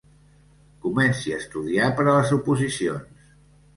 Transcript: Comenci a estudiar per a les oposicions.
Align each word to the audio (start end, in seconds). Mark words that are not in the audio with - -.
Comenci 0.85 1.33
a 1.35 1.39
estudiar 1.43 1.91
per 2.01 2.07
a 2.07 2.17
les 2.19 2.33
oposicions. 2.39 3.29